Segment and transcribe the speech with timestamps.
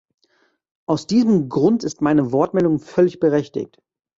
[0.87, 3.79] Aus diesem Grund ist meine Wortmeldung völlig berechtigt.